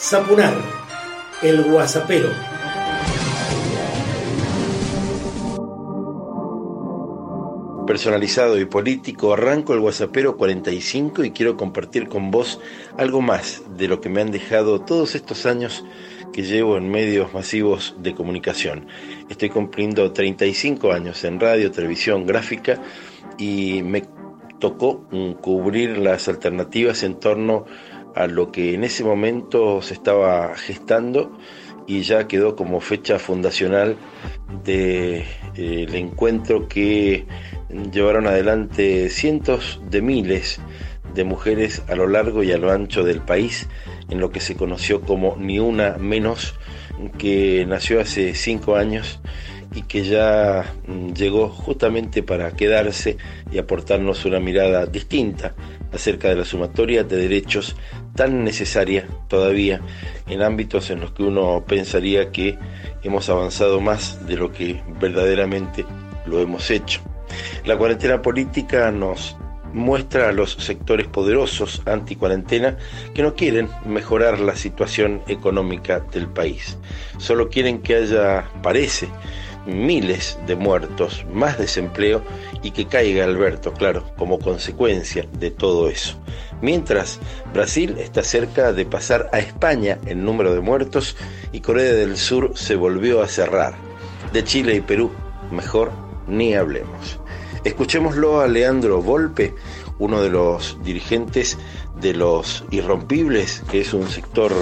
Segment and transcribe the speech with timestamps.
[0.00, 0.54] Zapunar,
[1.42, 2.30] el guasapero.
[7.84, 12.60] Personalizado y político, arranco el Guasapero 45 y quiero compartir con vos
[12.96, 15.84] algo más de lo que me han dejado todos estos años
[16.32, 18.86] que llevo en medios masivos de comunicación.
[19.28, 22.80] Estoy cumpliendo 35 años en radio, televisión, gráfica
[23.36, 24.04] y me
[24.60, 25.04] tocó
[25.40, 27.87] cubrir las alternativas en torno a
[28.26, 31.38] lo que en ese momento se estaba gestando
[31.86, 33.96] y ya quedó como fecha fundacional
[34.64, 37.26] del de, eh, encuentro que
[37.92, 40.60] llevaron adelante cientos de miles
[41.14, 43.68] de mujeres a lo largo y a lo ancho del país
[44.10, 46.54] en lo que se conoció como Ni Una Menos,
[47.16, 49.20] que nació hace cinco años
[49.74, 53.16] y que ya mm, llegó justamente para quedarse
[53.52, 55.54] y aportarnos una mirada distinta
[55.92, 57.76] acerca de la sumatoria de derechos
[58.18, 59.80] tan necesaria todavía
[60.26, 62.58] en ámbitos en los que uno pensaría que
[63.04, 65.84] hemos avanzado más de lo que verdaderamente
[66.26, 67.00] lo hemos hecho.
[67.64, 69.36] La cuarentena política nos
[69.72, 72.76] muestra a los sectores poderosos anti-cuarentena
[73.14, 76.76] que no quieren mejorar la situación económica del país.
[77.18, 79.08] Solo quieren que haya, parece,
[79.68, 82.22] miles de muertos, más desempleo
[82.62, 86.18] y que caiga Alberto, claro, como consecuencia de todo eso.
[86.60, 87.20] Mientras,
[87.52, 91.16] Brasil está cerca de pasar a España en número de muertos
[91.52, 93.74] y Corea del Sur se volvió a cerrar.
[94.32, 95.10] De Chile y Perú,
[95.50, 95.92] mejor
[96.26, 97.20] ni hablemos.
[97.64, 99.54] Escuchémoslo a Leandro Volpe,
[99.98, 101.58] uno de los dirigentes
[102.00, 104.52] de los irrompibles, que es un sector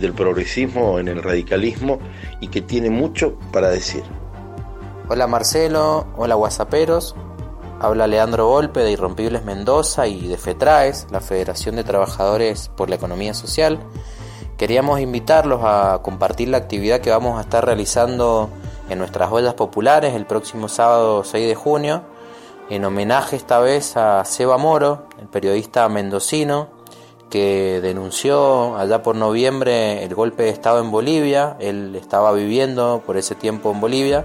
[0.00, 1.98] del progresismo en el radicalismo
[2.40, 4.02] y que tiene mucho para decir.
[5.06, 7.14] Hola Marcelo, hola Guasaperos,
[7.78, 12.94] habla Leandro Volpe de Irrompibles Mendoza y de FETRAES, la Federación de Trabajadores por la
[12.96, 13.80] Economía Social.
[14.56, 18.48] Queríamos invitarlos a compartir la actividad que vamos a estar realizando
[18.88, 22.02] en nuestras ollas populares el próximo sábado 6 de junio,
[22.70, 26.68] en homenaje esta vez a Seba Moro, el periodista mendocino
[27.28, 31.56] que denunció allá por noviembre el golpe de Estado en Bolivia.
[31.58, 34.24] Él estaba viviendo por ese tiempo en Bolivia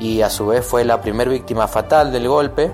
[0.00, 2.72] y a su vez fue la primera víctima fatal del golpe.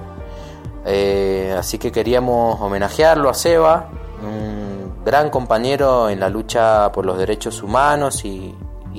[0.87, 3.91] Eh, así que queríamos homenajearlo a Seba,
[4.23, 8.55] un gran compañero en la lucha por los derechos humanos y,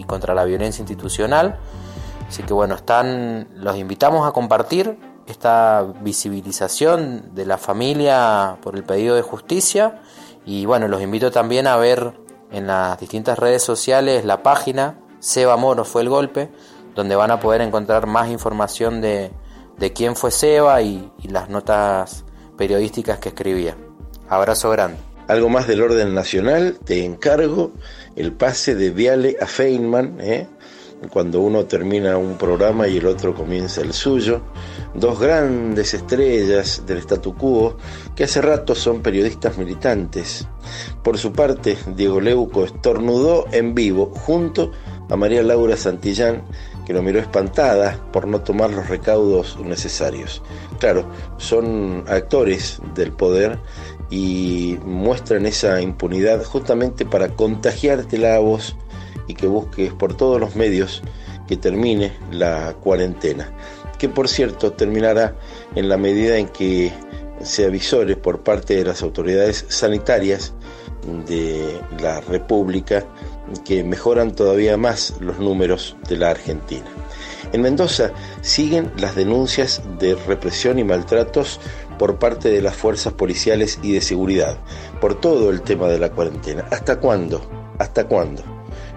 [0.06, 1.60] contra la violencia institucional.
[2.28, 8.84] Así que bueno, están, los invitamos a compartir esta visibilización de la familia por el
[8.84, 10.02] pedido de justicia
[10.46, 12.14] y bueno, los invito también a ver
[12.52, 16.52] en las distintas redes sociales la página Seba Moro fue el golpe,
[16.98, 19.32] donde van a poder encontrar más información de,
[19.94, 22.26] quién fue Seba y, las notas
[22.58, 23.78] periodísticas que escribía.
[24.28, 24.98] Abrazo grande.
[25.28, 27.72] Algo más del orden nacional, te encargo
[28.16, 30.48] el pase de Viale a Feynman, ¿eh?
[31.12, 34.42] cuando uno termina un programa y el otro comienza el suyo,
[34.96, 37.78] dos grandes estrellas del statu quo
[38.16, 40.48] que hace rato son periodistas militantes.
[41.04, 44.72] Por su parte, Diego Leuco estornudó en vivo junto
[45.10, 46.44] a María Laura Santillán
[46.88, 50.42] que lo miró espantada por no tomar los recaudos necesarios.
[50.80, 51.06] Claro,
[51.36, 53.60] son actores del poder
[54.10, 58.78] y muestran esa impunidad justamente para contagiarte la voz
[59.28, 61.04] y que busques por todos los medios
[61.46, 63.52] que termine la cuarentena,
[64.00, 65.36] que por cierto terminará
[65.76, 66.94] en la medida en que
[67.44, 70.54] se avisore por parte de las autoridades sanitarias
[71.28, 73.06] de la República
[73.66, 76.86] que mejoran todavía más los números de la Argentina.
[77.54, 81.60] En Mendoza siguen las denuncias de represión y maltratos
[81.98, 84.58] por parte de las fuerzas policiales y de seguridad
[85.00, 86.66] por todo el tema de la cuarentena.
[86.72, 87.42] ¿Hasta cuándo?
[87.80, 88.44] ¿Hasta cuándo?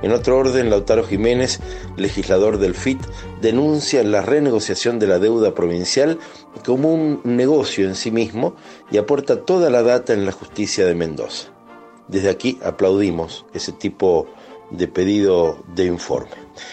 [0.03, 1.61] En otro orden, Lautaro Jiménez,
[1.97, 3.01] legislador del FIT,
[3.43, 6.19] denuncia la renegociación de la deuda provincial
[6.65, 8.55] como un negocio en sí mismo
[8.91, 11.49] y aporta toda la data en la justicia de Mendoza.
[12.09, 14.27] Desde aquí aplaudimos ese tipo
[14.71, 16.31] de pedido de informe.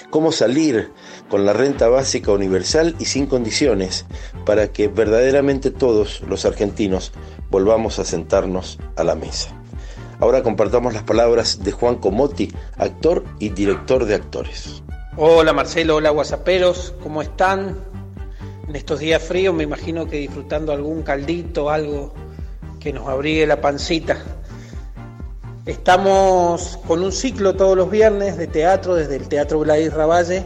[0.10, 0.92] ¿Cómo salir
[1.30, 4.06] con la renta básica universal y sin condiciones
[4.46, 7.12] para que verdaderamente todos los argentinos
[7.50, 9.50] volvamos a sentarnos a la mesa?
[10.20, 14.82] Ahora compartamos las palabras de Juan Comotti, actor y director de actores.
[15.16, 17.78] Hola Marcelo, hola Guasaperos, ¿cómo están?
[18.68, 22.14] En estos días fríos me imagino que disfrutando algún caldito, algo
[22.80, 24.18] que nos abrigue la pancita.
[25.68, 30.46] Estamos con un ciclo todos los viernes de teatro desde el Teatro Gladys Ravalle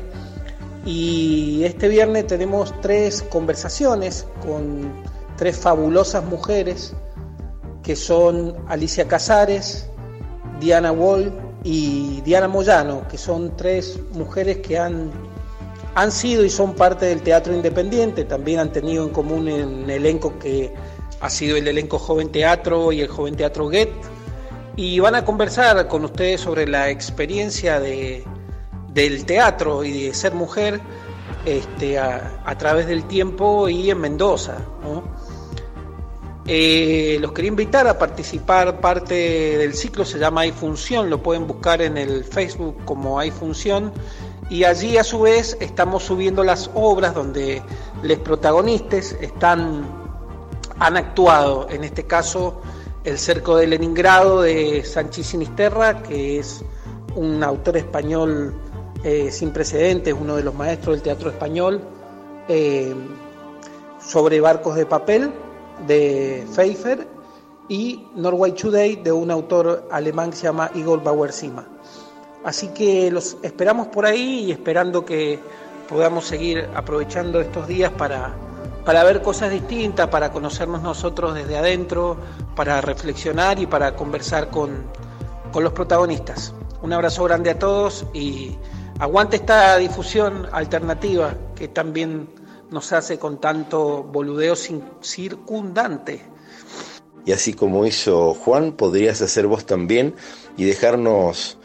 [0.84, 4.92] y este viernes tenemos tres conversaciones con
[5.38, 6.96] tres fabulosas mujeres
[7.84, 9.88] que son Alicia Casares,
[10.60, 11.32] Diana Wall
[11.64, 15.12] y Diana Moyano, que son tres mujeres que han,
[15.94, 20.40] han sido y son parte del teatro independiente, también han tenido en común un elenco
[20.40, 20.74] que
[21.20, 23.92] ha sido el elenco Joven Teatro y el Joven Teatro Get,
[24.76, 28.24] y van a conversar con ustedes sobre la experiencia de,
[28.90, 30.80] del teatro y de ser mujer
[31.46, 34.58] este, a, través del tiempo y en Mendoza.
[36.48, 41.48] Eh, los quería invitar a participar parte del ciclo, se llama Hay Función, lo pueden
[41.48, 43.92] buscar en el Facebook como Hay Función
[44.50, 47.62] y allí a su vez estamos subiendo las obras donde
[48.04, 49.86] los protagonistas están,
[50.80, 52.62] han actuado, en este caso
[53.04, 56.64] El Cerco de Leningrado de Sanchi Sinisterra, que es
[57.16, 58.54] un autor español
[59.04, 61.82] eh, sin precedentes, uno de los maestros del teatro español,
[62.48, 62.94] eh,
[64.00, 65.32] sobre barcos de papel
[65.88, 67.08] de Pfeiffer
[67.68, 71.68] y Norway Today de un autor alemán que se llama Igor Bauer-Sima.
[72.44, 75.40] Así que los esperamos por ahí y esperando que
[75.90, 78.36] podamos seguir aprovechando estos días para,
[78.86, 82.18] para ver cosas distintas, para conocernos nosotros desde adentro,
[82.56, 84.84] para reflexionar y para conversar con,
[85.52, 86.54] con los protagonistas.
[86.82, 88.58] Un abrazo grande a todos y
[89.00, 92.30] aguante esta difusión alternativa que también
[92.72, 96.22] nos hace con tanto boludeo circundante.
[97.26, 100.16] Y así como hizo Juan, podrías hacer vos también
[100.58, 101.60] y dejarnos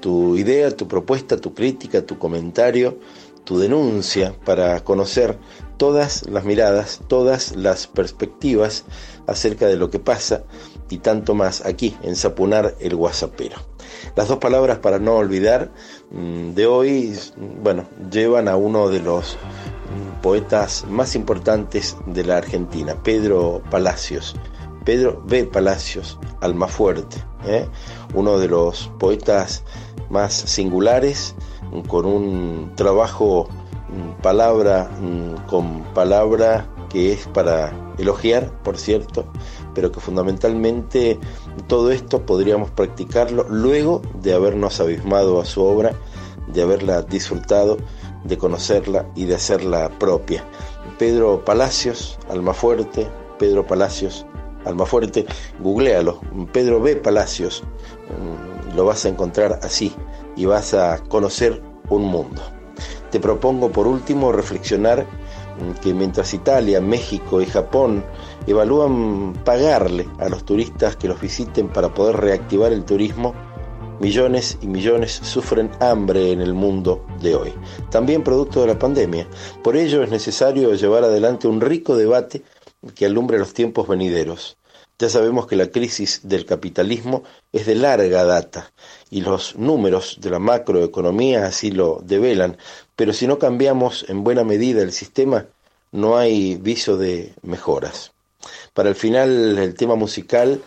[0.00, 2.98] tu idea, tu propuesta, tu crítica, tu comentario,
[3.44, 5.36] tu denuncia para conocer
[5.80, 8.84] todas las miradas, todas las perspectivas
[9.26, 10.42] acerca de lo que pasa
[10.90, 13.56] y tanto más aquí en Sapunar el Guasapero.
[14.14, 15.72] Las dos palabras para no olvidar
[16.10, 17.18] mm, de hoy,
[17.62, 19.38] bueno, llevan a uno de los
[20.20, 24.36] poetas más importantes de la Argentina, Pedro Palacios.
[24.84, 25.44] Pedro B.
[25.44, 27.66] Palacios, Almafuerte, ¿eh?
[28.12, 29.62] uno de los poetas
[30.10, 31.34] más singulares,
[31.86, 33.59] con un trabajo mm,
[34.22, 39.24] palabra mm, con palabra que es para elogiar, por cierto,
[39.74, 41.18] pero que fundamentalmente
[41.68, 45.92] todo esto podríamos practicarlo luego de habernos abismado a su obra,
[46.48, 47.76] de haberla disfrutado
[48.24, 50.44] de conocerla y de hacerla propia.
[50.98, 53.08] Pedro Palacios, Almafuerte,
[53.38, 54.26] Pedro Palacios,
[54.64, 55.24] Almafuerte,
[55.60, 56.20] googlealo,
[56.52, 56.96] Pedro B.
[56.96, 57.62] Palacios,
[58.08, 59.94] mm, lo vas a encontrar así
[60.36, 62.42] y vas a conocer un mundo.
[63.10, 68.04] Te propongo por último reflexionar mm, que mientras Italia, México y Japón
[68.46, 73.34] evalúan pagarle a los turistas que los visiten para poder reactivar el turismo,
[74.00, 77.52] Millones y millones sufren hambre en el mundo de hoy,
[77.90, 79.28] también producto de la pandemia.
[79.62, 82.42] Por ello es necesario llevar adelante un rico debate
[82.94, 84.56] que alumbre los tiempos venideros.
[85.00, 88.70] Ya sabemos que la crisis del capitalismo es de larga data
[89.08, 92.58] y los números de la macroeconomía así lo develan,
[92.96, 95.46] pero si no cambiamos en buena medida el sistema,
[95.90, 98.12] no hay viso de mejoras.
[98.74, 100.60] Para el final, el tema musical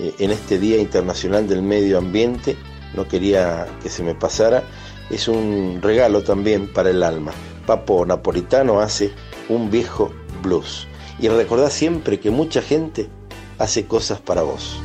[0.00, 2.56] eh, en este Día Internacional del Medio Ambiente
[2.96, 4.64] no quería que se me pasara,
[5.10, 7.30] es un regalo también para el alma.
[7.68, 9.12] Papo Napolitano hace
[9.48, 10.10] un viejo
[10.42, 10.88] blues.
[11.20, 13.08] Y recordá siempre que mucha gente
[13.58, 14.80] hace cosas para vos.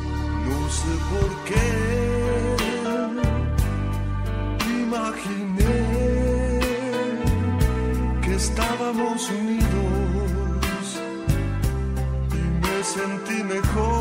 [0.47, 1.91] No sé por qué
[4.81, 5.77] imaginé
[8.21, 10.83] que estábamos unidos
[12.33, 14.00] y me sentí mejor,